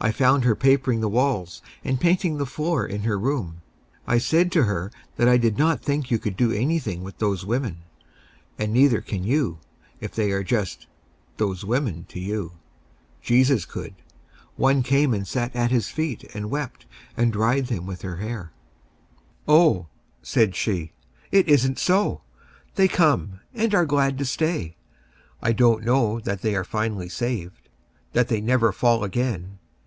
I 0.00 0.10
found 0.10 0.42
her 0.42 0.56
papering 0.56 1.00
the 1.00 1.08
walls 1.08 1.62
and 1.84 2.00
painting 2.00 2.36
the 2.36 2.44
floor 2.46 2.84
in 2.84 3.02
her 3.02 3.16
room. 3.16 3.62
I 4.04 4.18
said 4.18 4.50
to 4.50 4.64
her 4.64 4.90
that 5.14 5.28
I 5.28 5.36
did 5.36 5.56
not 5.58 5.80
think 5.80 6.10
you 6.10 6.18
could 6.18 6.36
do 6.36 6.50
anything 6.50 7.04
with 7.04 7.18
those 7.18 7.46
women, 7.46 7.84
and 8.58 8.72
neither 8.72 9.00
can 9.00 9.22
you, 9.22 9.60
if 10.00 10.12
they 10.12 10.32
are 10.32 10.42
just 10.42 10.88
"those 11.36 11.64
women" 11.64 12.04
to 12.08 12.18
you. 12.18 12.54
Jesus 13.22 13.64
could. 13.64 13.94
One 14.56 14.82
came 14.82 15.14
and 15.14 15.24
sat 15.24 15.54
at 15.54 15.70
his 15.70 15.88
feet 15.88 16.24
and 16.34 16.50
wept, 16.50 16.84
and 17.16 17.32
dried 17.32 17.66
them 17.68 17.86
with 17.86 18.02
her 18.02 18.16
hair. 18.16 18.50
"Oh," 19.46 19.86
said 20.20 20.56
she, 20.56 20.90
"it 21.30 21.48
isn't 21.48 21.78
so! 21.78 22.22
They 22.74 22.88
come, 22.88 23.38
and 23.54 23.72
are 23.72 23.86
glad 23.86 24.18
to 24.18 24.24
stay. 24.24 24.74
I 25.40 25.52
don't 25.52 25.84
know 25.84 26.18
that 26.18 26.42
they 26.42 26.56
are 26.56 26.64
finally 26.64 27.08
saved, 27.08 27.68
that 28.14 28.26
they 28.26 28.40
never 28.40 28.72
fall 28.72 29.04
again. 29.04 29.58